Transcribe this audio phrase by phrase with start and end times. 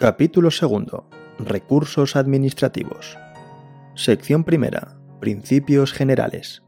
[0.00, 1.10] Capítulo segundo.
[1.38, 3.18] Recursos administrativos.
[3.94, 4.96] Sección primera.
[5.20, 6.62] Principios generales.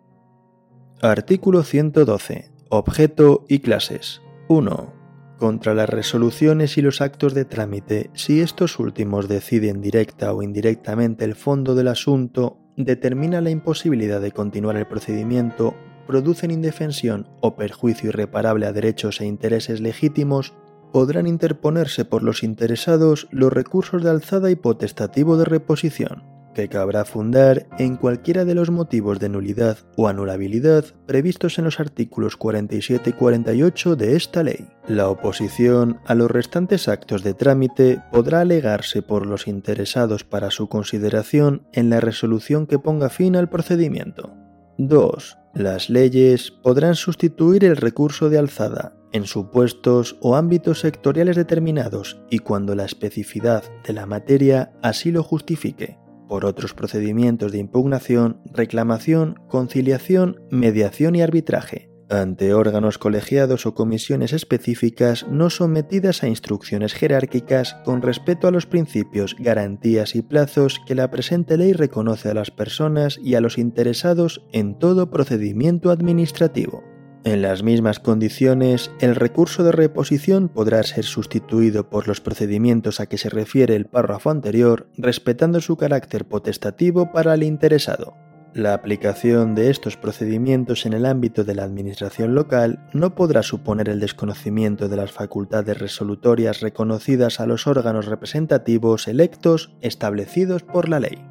[1.00, 2.52] Artículo 112.
[2.68, 4.20] Objeto y clases.
[4.48, 4.92] 1.
[5.38, 11.24] Contra las resoluciones y los actos de trámite, si estos últimos deciden directa o indirectamente
[11.24, 15.74] el fondo del asunto, determina la imposibilidad de continuar el procedimiento,
[16.06, 20.52] producen indefensión o perjuicio irreparable a derechos e intereses legítimos,
[20.92, 26.22] podrán interponerse por los interesados los recursos de alzada y potestativo de reposición,
[26.54, 31.80] que cabrá fundar en cualquiera de los motivos de nulidad o anulabilidad previstos en los
[31.80, 34.68] artículos 47 y 48 de esta ley.
[34.86, 40.68] La oposición a los restantes actos de trámite podrá alegarse por los interesados para su
[40.68, 44.34] consideración en la resolución que ponga fin al procedimiento.
[44.78, 45.38] 2.
[45.54, 52.38] Las leyes podrán sustituir el recurso de alzada en supuestos o ámbitos sectoriales determinados y
[52.38, 59.34] cuando la especificidad de la materia así lo justifique, por otros procedimientos de impugnación, reclamación,
[59.48, 67.74] conciliación, mediación y arbitraje, ante órganos colegiados o comisiones específicas no sometidas a instrucciones jerárquicas
[67.84, 72.50] con respeto a los principios, garantías y plazos que la presente ley reconoce a las
[72.50, 76.91] personas y a los interesados en todo procedimiento administrativo.
[77.24, 83.06] En las mismas condiciones, el recurso de reposición podrá ser sustituido por los procedimientos a
[83.06, 88.16] que se refiere el párrafo anterior, respetando su carácter potestativo para el interesado.
[88.54, 93.88] La aplicación de estos procedimientos en el ámbito de la administración local no podrá suponer
[93.88, 101.00] el desconocimiento de las facultades resolutorias reconocidas a los órganos representativos electos establecidos por la
[101.00, 101.24] ley.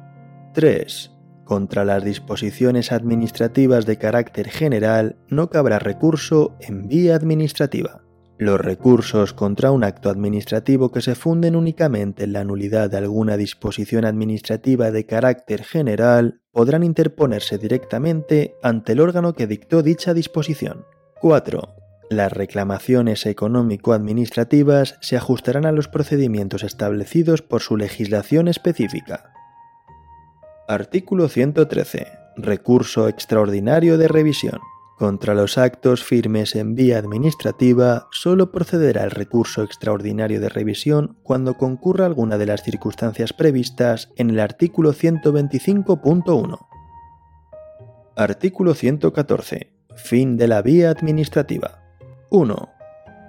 [0.54, 1.12] 3.
[1.44, 8.02] Contra las disposiciones administrativas de carácter general no cabrá recurso en vía administrativa.
[8.38, 13.36] Los recursos contra un acto administrativo que se funden únicamente en la nulidad de alguna
[13.36, 20.84] disposición administrativa de carácter general podrán interponerse directamente ante el órgano que dictó dicha disposición.
[21.20, 21.68] 4.
[22.10, 29.32] Las reclamaciones económico-administrativas se ajustarán a los procedimientos establecidos por su legislación específica.
[30.72, 32.06] Artículo 113.
[32.34, 34.58] Recurso extraordinario de revisión.
[34.96, 41.58] Contra los actos firmes en vía administrativa, solo procederá el recurso extraordinario de revisión cuando
[41.58, 46.58] concurra alguna de las circunstancias previstas en el artículo 125.1.
[48.16, 49.74] Artículo 114.
[49.96, 51.82] Fin de la vía administrativa.
[52.30, 52.68] 1.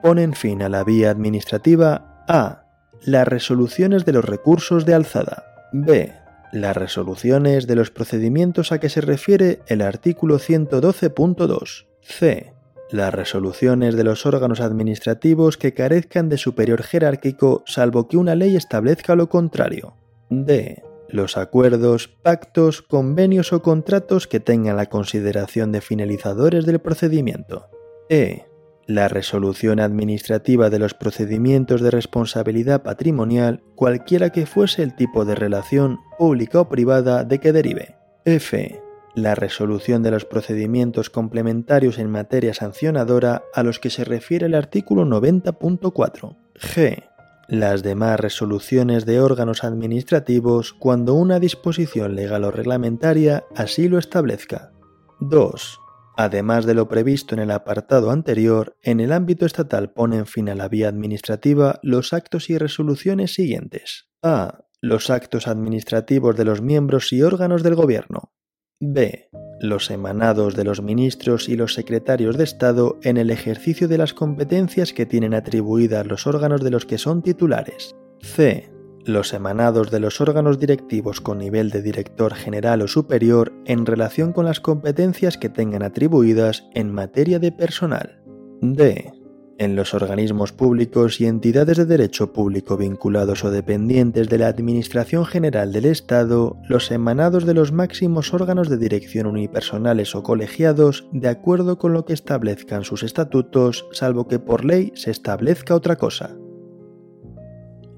[0.01, 2.67] Ponen fin a la vía administrativa a.
[3.01, 5.43] Las resoluciones de los recursos de alzada.
[5.73, 6.22] b
[6.53, 11.87] las resoluciones de los procedimientos a que se refiere el artículo 112.2.
[12.01, 12.53] C.
[12.91, 18.55] Las resoluciones de los órganos administrativos que carezcan de superior jerárquico salvo que una ley
[18.55, 19.97] establezca lo contrario.
[20.29, 20.83] D.
[21.09, 27.67] Los acuerdos, pactos, convenios o contratos que tengan la consideración de finalizadores del procedimiento.
[28.09, 28.45] E
[28.87, 35.35] la resolución administrativa de los procedimientos de responsabilidad patrimonial, cualquiera que fuese el tipo de
[35.35, 37.95] relación pública o privada de que derive.
[38.25, 38.81] F.
[39.15, 44.55] La resolución de los procedimientos complementarios en materia sancionadora a los que se refiere el
[44.55, 46.35] artículo 90.4.
[46.55, 47.03] G.
[47.47, 54.71] Las demás resoluciones de órganos administrativos cuando una disposición legal o reglamentaria así lo establezca.
[55.19, 55.82] 2
[56.15, 60.55] Además de lo previsto en el apartado anterior, en el ámbito estatal ponen fin a
[60.55, 64.09] la vía administrativa los actos y resoluciones siguientes.
[64.21, 64.65] A.
[64.81, 68.33] Los actos administrativos de los miembros y órganos del Gobierno.
[68.79, 69.29] B.
[69.61, 74.13] Los emanados de los ministros y los secretarios de Estado en el ejercicio de las
[74.13, 77.95] competencias que tienen atribuidas los órganos de los que son titulares.
[78.21, 78.72] C
[79.05, 84.33] los emanados de los órganos directivos con nivel de director general o superior en relación
[84.33, 88.21] con las competencias que tengan atribuidas en materia de personal.
[88.61, 89.11] D.
[89.59, 95.25] En los organismos públicos y entidades de derecho público vinculados o dependientes de la Administración
[95.25, 101.29] General del Estado, los emanados de los máximos órganos de dirección unipersonales o colegiados, de
[101.29, 106.35] acuerdo con lo que establezcan sus estatutos, salvo que por ley se establezca otra cosa.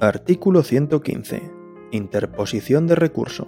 [0.02, 1.42] Artículo 115.
[1.92, 3.48] Interposición de recurso.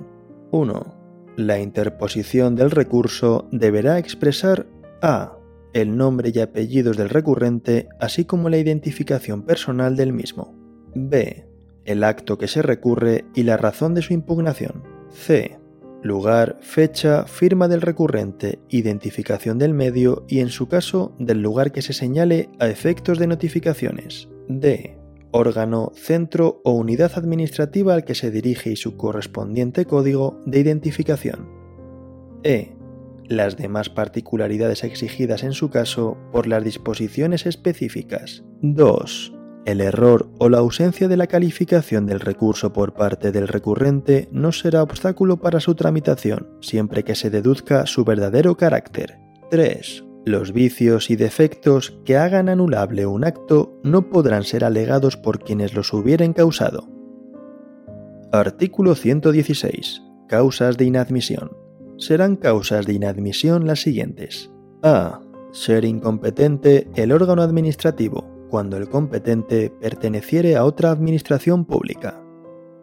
[0.52, 1.34] 1.
[1.36, 4.66] La interposición del recurso deberá expresar
[5.02, 5.34] a.
[5.74, 10.56] el nombre y apellidos del recurrente, así como la identificación personal del mismo.
[10.96, 11.46] b.
[11.84, 14.84] el acto que se recurre y la razón de su impugnación.
[15.10, 15.60] c.
[16.02, 21.82] lugar, fecha, firma del recurrente, identificación del medio y, en su caso, del lugar que
[21.82, 24.30] se señale a efectos de notificaciones.
[24.48, 25.07] d
[25.38, 31.50] órgano, centro o unidad administrativa al que se dirige y su correspondiente código de identificación.
[32.44, 32.76] E.
[33.30, 38.44] Las demás particularidades exigidas en su caso por las disposiciones específicas.
[38.62, 39.34] 2.
[39.66, 44.54] El error o la ausencia de la calificación del recurso por parte del recurrente no
[44.54, 49.20] será obstáculo para su tramitación, siempre que se deduzca su verdadero carácter.
[49.52, 50.07] 3.
[50.28, 55.74] Los vicios y defectos que hagan anulable un acto no podrán ser alegados por quienes
[55.74, 56.90] los hubieren causado.
[58.34, 60.02] Artículo 116.
[60.28, 61.56] Causas de inadmisión.
[61.98, 64.52] Serán causas de inadmisión las siguientes.
[64.84, 65.22] A.
[65.54, 72.22] Ser incompetente el órgano administrativo, cuando el competente perteneciere a otra administración pública.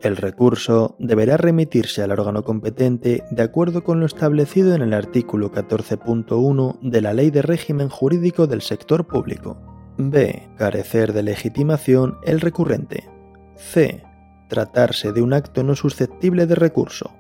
[0.01, 5.51] El recurso deberá remitirse al órgano competente de acuerdo con lo establecido en el artículo
[5.51, 9.57] 14.1 de la Ley de Régimen Jurídico del Sector Público.
[9.97, 10.49] B.
[10.59, 13.09] Carecer de legitimación el recurrente.
[13.57, 14.03] C.
[14.49, 17.13] Tratarse de un acto no susceptible de recurso.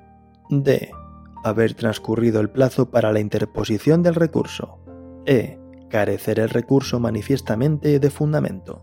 [0.50, 0.90] D.
[1.42, 4.78] Haber transcurrido el plazo para la interposición del recurso.
[5.24, 5.58] E.
[5.88, 8.82] Carecer el recurso manifiestamente de fundamento.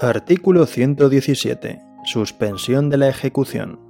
[0.00, 1.83] Artículo 117.
[2.04, 3.80] Suspensión de la ejecución.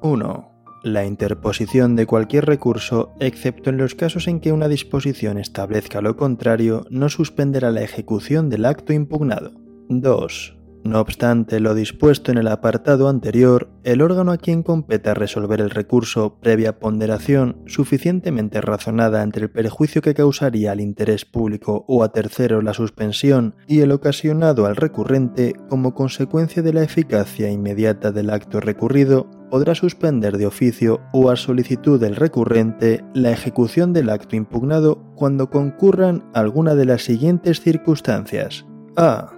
[0.00, 0.52] 1.
[0.84, 6.16] La interposición de cualquier recurso, excepto en los casos en que una disposición establezca lo
[6.16, 9.50] contrario, no suspenderá la ejecución del acto impugnado.
[9.88, 10.55] 2.
[10.86, 15.70] No obstante lo dispuesto en el apartado anterior, el órgano a quien competa resolver el
[15.70, 22.12] recurso previa ponderación suficientemente razonada entre el perjuicio que causaría al interés público o a
[22.12, 28.30] tercero la suspensión y el ocasionado al recurrente como consecuencia de la eficacia inmediata del
[28.30, 34.36] acto recurrido, podrá suspender de oficio o a solicitud del recurrente la ejecución del acto
[34.36, 38.64] impugnado cuando concurran alguna de las siguientes circunstancias.
[38.96, 39.35] A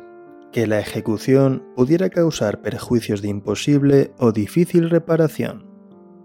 [0.53, 5.67] que la ejecución pudiera causar perjuicios de imposible o difícil reparación.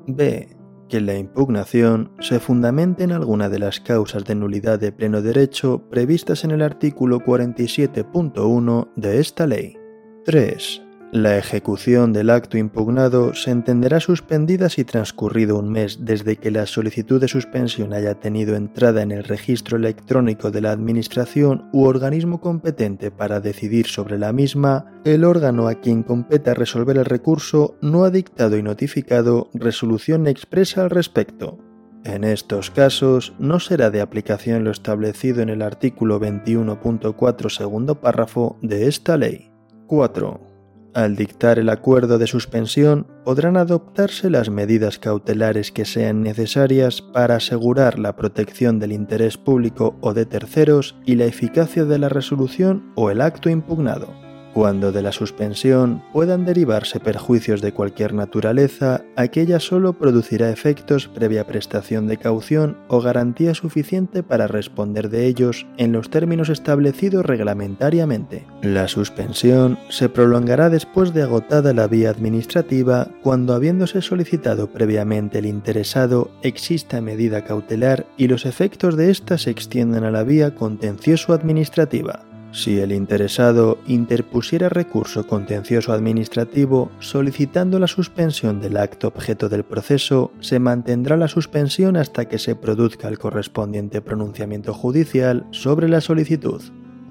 [0.08, 0.56] B.
[0.90, 5.90] Que la impugnación se fundamente en alguna de las causas de nulidad de pleno derecho
[5.90, 9.78] previstas en el artículo 47.1 de esta ley.
[10.26, 10.82] 3.
[11.14, 16.66] La ejecución del acto impugnado se entenderá suspendida si transcurrido un mes desde que la
[16.66, 22.42] solicitud de suspensión haya tenido entrada en el registro electrónico de la Administración u organismo
[22.42, 28.06] competente para decidir sobre la misma, el órgano a quien competa resolver el recurso no
[28.06, 31.60] ha dictado y notificado resolución expresa al respecto.
[32.06, 38.58] En estos casos no será de aplicación lo establecido en el artículo 21.4 segundo párrafo
[38.64, 39.52] de esta ley.
[39.86, 40.53] 4
[40.94, 47.36] al dictar el acuerdo de suspensión, podrán adoptarse las medidas cautelares que sean necesarias para
[47.36, 52.92] asegurar la protección del interés público o de terceros y la eficacia de la resolución
[52.96, 54.23] o el acto impugnado.
[54.54, 61.48] Cuando de la suspensión puedan derivarse perjuicios de cualquier naturaleza, aquella solo producirá efectos previa
[61.48, 68.46] prestación de caución o garantía suficiente para responder de ellos en los términos establecidos reglamentariamente.
[68.62, 75.48] La suspensión se prolongará después de agotada la vía administrativa cuando habiéndose solicitado previamente el
[75.48, 81.34] interesado exista medida cautelar y los efectos de ésta se extiendan a la vía contencioso
[81.34, 82.24] administrativa.
[82.54, 90.32] Si el interesado interpusiera recurso contencioso administrativo solicitando la suspensión del acto objeto del proceso,
[90.40, 96.62] se mantendrá la suspensión hasta que se produzca el correspondiente pronunciamiento judicial sobre la solicitud.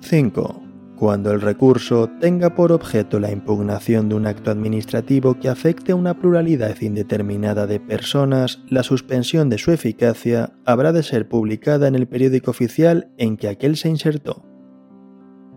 [0.02, 0.62] 5.
[0.96, 5.96] Cuando el recurso tenga por objeto la impugnación de un acto administrativo que afecte a
[5.96, 11.96] una pluralidad indeterminada de personas, la suspensión de su eficacia habrá de ser publicada en
[11.96, 14.51] el periódico oficial en que aquel se insertó.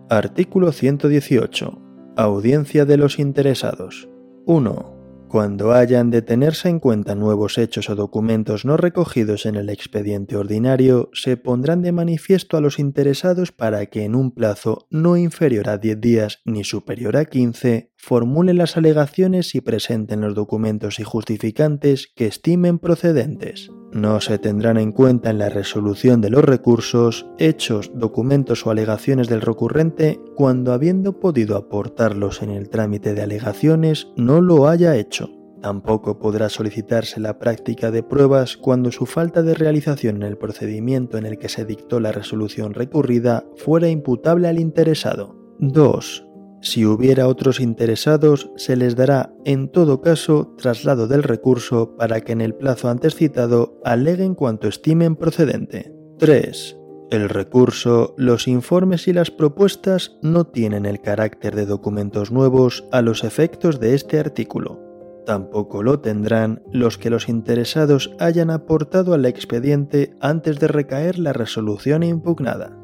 [0.08, 1.82] Artículo 118.
[2.16, 4.08] Audiencia de los interesados.
[4.44, 5.26] 1.
[5.28, 10.36] Cuando hayan de tenerse en cuenta nuevos hechos o documentos no recogidos en el expediente
[10.36, 15.68] ordinario, se pondrán de manifiesto a los interesados para que en un plazo no inferior
[15.68, 21.02] a 10 días ni superior a 15 formulen las alegaciones y presenten los documentos y
[21.02, 23.72] justificantes que estimen procedentes.
[23.96, 29.26] No se tendrán en cuenta en la resolución de los recursos hechos, documentos o alegaciones
[29.26, 35.30] del recurrente cuando habiendo podido aportarlos en el trámite de alegaciones no lo haya hecho.
[35.62, 41.16] Tampoco podrá solicitarse la práctica de pruebas cuando su falta de realización en el procedimiento
[41.16, 45.34] en el que se dictó la resolución recurrida fuera imputable al interesado.
[45.58, 46.25] 2.
[46.60, 52.32] Si hubiera otros interesados, se les dará, en todo caso, traslado del recurso para que
[52.32, 55.92] en el plazo antes citado aleguen cuanto estimen procedente.
[56.18, 56.76] 3.
[57.10, 63.00] El recurso, los informes y las propuestas no tienen el carácter de documentos nuevos a
[63.00, 64.80] los efectos de este artículo.
[65.24, 71.32] Tampoco lo tendrán los que los interesados hayan aportado al expediente antes de recaer la
[71.32, 72.76] resolución impugnada.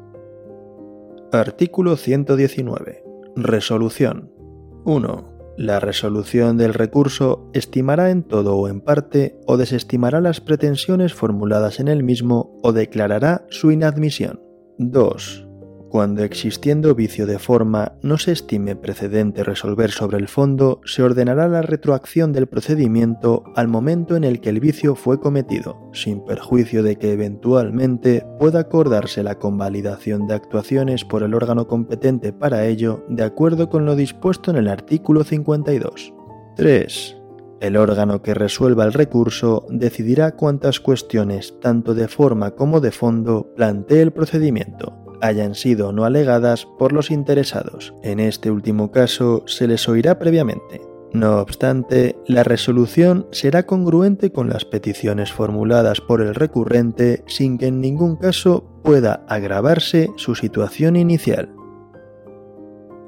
[1.31, 3.02] Artículo 119.
[3.35, 4.31] Resolución.
[4.85, 5.55] 1.
[5.57, 11.79] La resolución del recurso estimará en todo o en parte o desestimará las pretensiones formuladas
[11.79, 14.41] en el mismo o declarará su inadmisión.
[14.77, 15.42] 2
[15.93, 21.47] cuando existiendo vicio de forma no se estime precedente resolver sobre el fondo, se ordenará
[21.47, 26.81] la retroacción del procedimiento al momento en el que el vicio fue cometido, sin perjuicio
[26.81, 33.05] de que eventualmente pueda acordarse la convalidación de actuaciones por el órgano competente para ello,
[33.07, 36.11] de acuerdo con lo dispuesto en el artículo 52.
[36.55, 37.17] 3.
[37.61, 43.53] El órgano que resuelva el recurso decidirá cuántas cuestiones, tanto de forma como de fondo,
[43.55, 47.93] plantee el procedimiento, hayan sido no alegadas por los interesados.
[48.03, 50.81] En este último caso se les oirá previamente.
[51.13, 57.67] No obstante, la resolución será congruente con las peticiones formuladas por el recurrente sin que
[57.67, 61.53] en ningún caso pueda agravarse su situación inicial.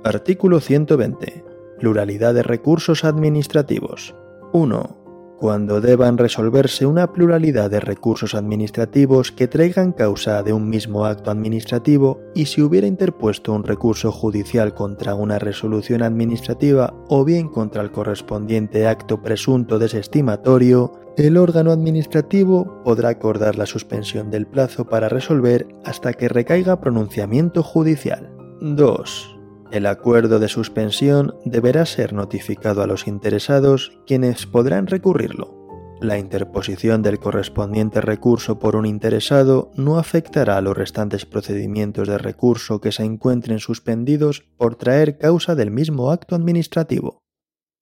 [0.04, 1.44] Artículo 120.
[1.80, 4.16] Pluralidad de recursos administrativos.
[4.54, 5.05] 1
[5.38, 11.32] cuando deban resolverse una pluralidad de recursos administrativos que traigan causa de un mismo acto
[11.32, 17.82] administrativo y si hubiera interpuesto un recurso judicial contra una resolución administrativa o bien contra
[17.82, 25.10] el correspondiente acto presunto desestimatorio, el órgano administrativo podrá acordar la suspensión del plazo para
[25.10, 28.32] resolver hasta que recaiga pronunciamiento judicial.
[28.62, 29.35] 2.
[29.72, 35.56] El acuerdo de suspensión deberá ser notificado a los interesados quienes podrán recurrirlo.
[36.02, 42.18] La interposición del correspondiente recurso por un interesado no afectará a los restantes procedimientos de
[42.18, 47.25] recurso que se encuentren suspendidos por traer causa del mismo acto administrativo.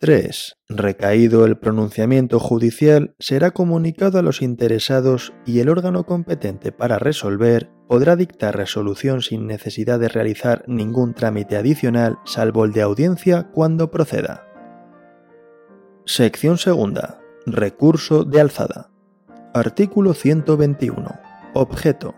[0.03, 0.57] 3.
[0.67, 7.71] Recaído el pronunciamiento judicial, será comunicado a los interesados y el órgano competente para resolver
[7.87, 13.91] podrá dictar resolución sin necesidad de realizar ningún trámite adicional salvo el de audiencia cuando
[13.91, 14.45] proceda.
[16.03, 17.21] Sección segunda.
[17.45, 18.91] Recurso de alzada.
[19.53, 21.17] Artículo 121.
[21.53, 22.13] Objeto.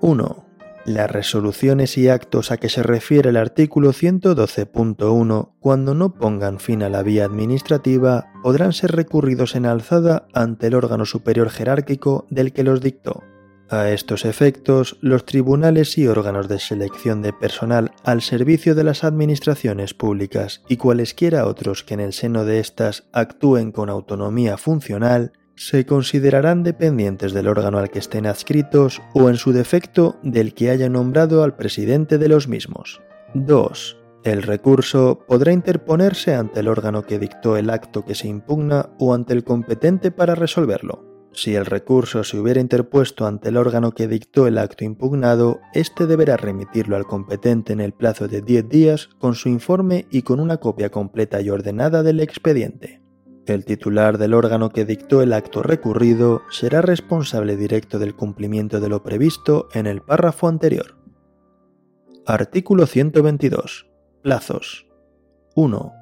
[0.00, 0.45] 1
[0.86, 6.82] las resoluciones y actos a que se refiere el artículo 112.1, cuando no pongan fin
[6.82, 12.52] a la vía administrativa, podrán ser recurridos en alzada ante el órgano superior jerárquico del
[12.52, 13.24] que los dictó.
[13.68, 19.02] A estos efectos, los tribunales y órganos de selección de personal al servicio de las
[19.02, 25.32] administraciones públicas y cualesquiera otros que en el seno de éstas actúen con autonomía funcional
[25.56, 30.70] se considerarán dependientes del órgano al que estén adscritos o en su defecto del que
[30.70, 33.00] haya nombrado al presidente de los mismos.
[33.34, 33.96] 2.
[34.22, 39.14] El recurso podrá interponerse ante el órgano que dictó el acto que se impugna o
[39.14, 41.04] ante el competente para resolverlo.
[41.32, 46.06] Si el recurso se hubiera interpuesto ante el órgano que dictó el acto impugnado, éste
[46.06, 50.40] deberá remitirlo al competente en el plazo de 10 días con su informe y con
[50.40, 53.05] una copia completa y ordenada del expediente.
[53.46, 58.88] El titular del órgano que dictó el acto recurrido será responsable directo del cumplimiento de
[58.88, 60.96] lo previsto en el párrafo anterior.
[62.26, 63.86] Artículo 122.
[64.22, 64.88] Plazos.
[65.54, 65.92] 1.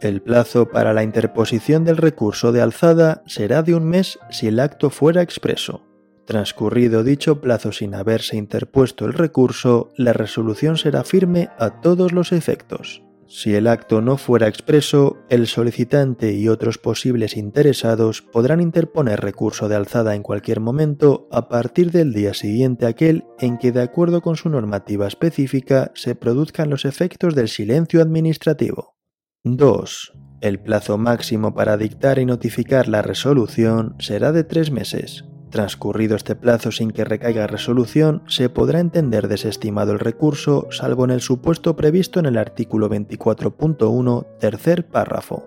[0.00, 4.60] El plazo para la interposición del recurso de alzada será de un mes si el
[4.60, 5.82] acto fuera expreso.
[6.24, 12.30] Transcurrido dicho plazo sin haberse interpuesto el recurso, la resolución será firme a todos los
[12.30, 13.02] efectos.
[13.34, 19.70] Si el acto no fuera expreso, el solicitante y otros posibles interesados podrán interponer recurso
[19.70, 24.20] de alzada en cualquier momento a partir del día siguiente aquel en que, de acuerdo
[24.20, 28.98] con su normativa específica, se produzcan los efectos del silencio administrativo.
[29.44, 30.12] 2.
[30.42, 36.34] El plazo máximo para dictar y notificar la resolución será de tres meses, Transcurrido este
[36.34, 41.76] plazo sin que recaiga resolución, se podrá entender desestimado el recurso, salvo en el supuesto
[41.76, 45.46] previsto en el artículo 24.1, tercer párrafo.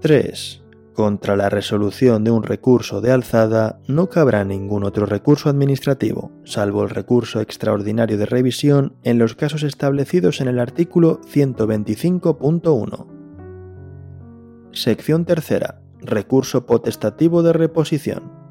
[0.00, 0.62] 3.
[0.94, 6.82] Contra la resolución de un recurso de alzada no cabrá ningún otro recurso administrativo, salvo
[6.82, 13.06] el recurso extraordinario de revisión en los casos establecidos en el artículo 125.1.
[14.72, 15.82] Sección tercera.
[16.00, 18.41] Recurso potestativo de reposición.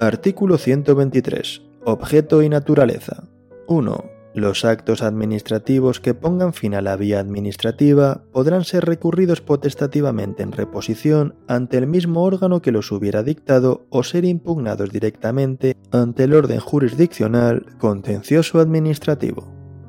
[0.00, 1.62] Artículo 123.
[1.84, 3.28] Objeto y naturaleza.
[3.68, 4.04] 1.
[4.34, 10.50] Los actos administrativos que pongan fin a la vía administrativa podrán ser recurridos potestativamente en
[10.50, 16.34] reposición ante el mismo órgano que los hubiera dictado o ser impugnados directamente ante el
[16.34, 19.46] orden jurisdiccional contencioso administrativo.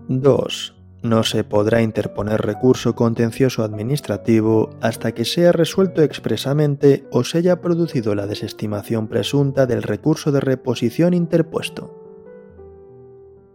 [0.07, 0.84] 2.
[1.05, 7.61] No se podrá interponer recurso contencioso administrativo hasta que sea resuelto expresamente o se haya
[7.61, 11.93] producido la desestimación presunta del recurso de reposición interpuesto.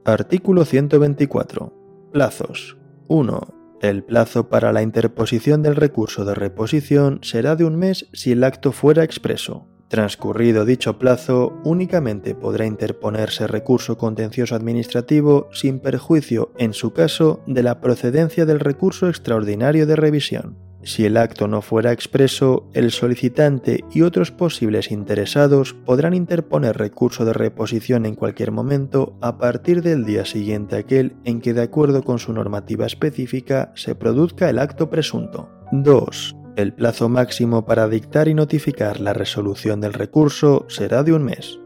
[0.05, 1.73] Artículo 124.
[2.13, 2.77] Plazos.
[3.09, 3.41] 1.
[3.83, 8.45] El plazo para la interposición del recurso de reposición será de un mes si el
[8.45, 9.67] acto fuera expreso.
[9.91, 17.65] Transcurrido dicho plazo, únicamente podrá interponerse recurso contencioso administrativo sin perjuicio, en su caso, de
[17.65, 20.57] la procedencia del recurso extraordinario de revisión.
[20.85, 27.25] Si el acto no fuera expreso, el solicitante y otros posibles interesados podrán interponer recurso
[27.25, 32.05] de reposición en cualquier momento a partir del día siguiente aquel en que de acuerdo
[32.05, 35.51] con su normativa específica se produzca el acto presunto.
[35.73, 36.37] 2.
[36.57, 41.61] El plazo máximo para dictar y notificar la resolución del recurso será de un mes.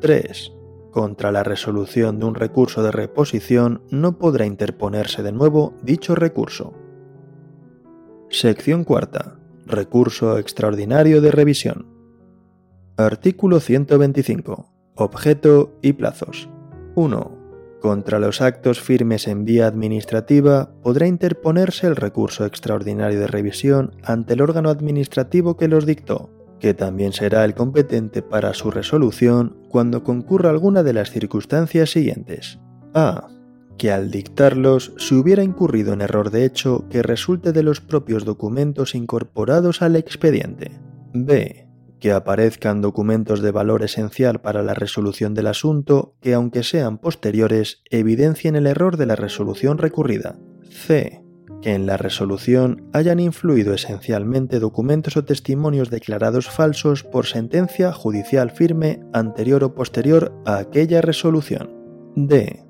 [0.00, 0.52] 3.
[0.90, 6.74] Contra la resolución de un recurso de reposición no podrá interponerse de nuevo dicho recurso.
[8.30, 9.38] Sección cuarta.
[9.66, 11.86] Recurso extraordinario de revisión.
[12.96, 14.72] Artículo 125.
[14.94, 16.48] Objeto y plazos.
[16.94, 17.41] 1.
[17.82, 24.34] Contra los actos firmes en vía administrativa podrá interponerse el recurso extraordinario de revisión ante
[24.34, 30.04] el órgano administrativo que los dictó, que también será el competente para su resolución cuando
[30.04, 32.60] concurra alguna de las circunstancias siguientes.
[32.94, 33.26] A
[33.78, 38.24] que al dictarlos se hubiera incurrido en error de hecho que resulte de los propios
[38.24, 40.70] documentos incorporados al expediente.
[41.14, 41.71] B.
[42.02, 47.84] Que aparezcan documentos de valor esencial para la resolución del asunto que, aunque sean posteriores,
[47.90, 50.36] evidencien el error de la resolución recurrida.
[50.68, 51.22] C.
[51.62, 58.50] Que en la resolución hayan influido esencialmente documentos o testimonios declarados falsos por sentencia judicial
[58.50, 61.70] firme anterior o posterior a aquella resolución.
[62.16, 62.61] D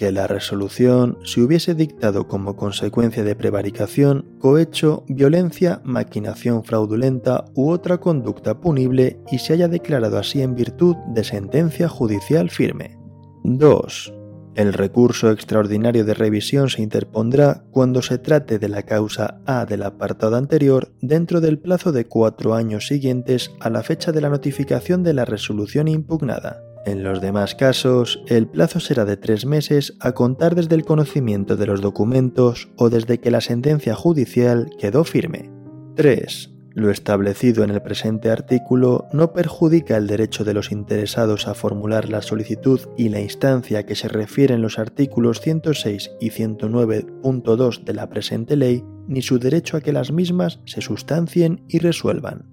[0.00, 7.68] que la resolución se hubiese dictado como consecuencia de prevaricación, cohecho, violencia, maquinación fraudulenta u
[7.68, 12.96] otra conducta punible y se haya declarado así en virtud de sentencia judicial firme.
[13.44, 14.14] 2.
[14.54, 19.82] El recurso extraordinario de revisión se interpondrá cuando se trate de la causa A del
[19.82, 25.02] apartado anterior dentro del plazo de cuatro años siguientes a la fecha de la notificación
[25.02, 26.62] de la resolución impugnada.
[26.86, 31.56] En los demás casos, el plazo será de tres meses a contar desde el conocimiento
[31.56, 35.50] de los documentos o desde que la sentencia judicial quedó firme.
[35.96, 36.50] 3.
[36.72, 42.08] Lo establecido en el presente artículo no perjudica el derecho de los interesados a formular
[42.08, 48.08] la solicitud y la instancia que se refieren los artículos 106 y 109.2 de la
[48.08, 52.46] presente ley, ni su derecho a que las mismas se sustancien y resuelvan.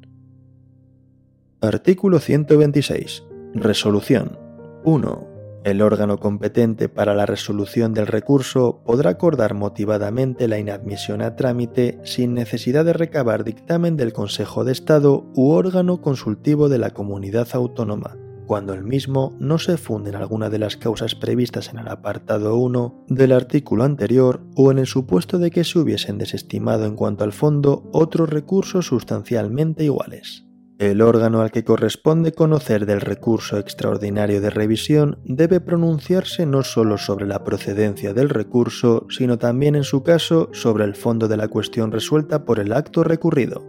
[1.62, 3.27] Artículo 126.
[3.60, 4.38] Resolución
[4.84, 5.28] 1.
[5.64, 12.00] El órgano competente para la resolución del recurso podrá acordar motivadamente la inadmisión a trámite
[12.04, 17.48] sin necesidad de recabar dictamen del Consejo de Estado u órgano consultivo de la comunidad
[17.54, 18.16] autónoma,
[18.46, 22.58] cuando el mismo no se funde en alguna de las causas previstas en el apartado
[22.58, 27.24] 1 del artículo anterior o en el supuesto de que se hubiesen desestimado en cuanto
[27.24, 30.47] al fondo otros recursos sustancialmente iguales.
[30.80, 37.00] El órgano al que corresponde conocer del recurso extraordinario de revisión debe pronunciarse no solo
[37.00, 41.48] sobre la procedencia del recurso, sino también en su caso sobre el fondo de la
[41.48, 43.66] cuestión resuelta por el acto recurrido.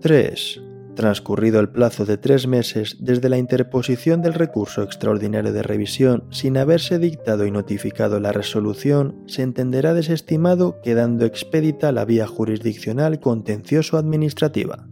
[0.00, 0.62] 3.
[0.96, 6.56] Transcurrido el plazo de tres meses desde la interposición del recurso extraordinario de revisión sin
[6.56, 14.87] haberse dictado y notificado la resolución, se entenderá desestimado quedando expedita la vía jurisdiccional contencioso-administrativa.